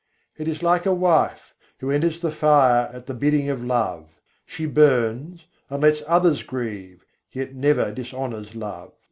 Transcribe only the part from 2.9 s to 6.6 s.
at the bidding of love. She burns and lets others